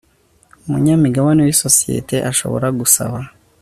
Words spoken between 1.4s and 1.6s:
w